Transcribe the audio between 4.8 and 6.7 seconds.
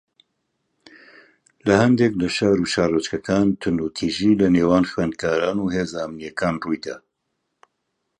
خوێندکاران و هێزە ئەمنییەکان